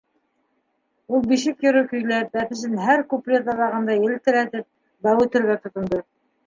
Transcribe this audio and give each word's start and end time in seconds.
—Ул 1.17 1.27
бишек 1.31 1.61
йыры 1.67 1.83
көйләп, 1.93 2.31
бәпесен 2.39 2.81
һәр 2.87 3.05
куплет 3.13 3.55
аҙағында 3.57 4.01
елтерәтеп, 4.03 4.69
бәүетергә 5.09 5.63
тотондо. 5.67 6.07